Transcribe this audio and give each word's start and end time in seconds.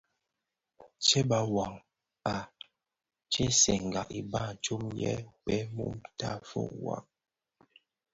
Tsèba 1.03 1.39
wua 1.51 1.67
a 2.33 2.35
ghèsèga 3.31 4.01
iba 4.19 4.41
tsom 4.63 4.83
yè 5.01 5.13
bheg 5.43 5.65
mum 5.75 5.95
tafog 6.19 6.71
kpag. 6.81 7.03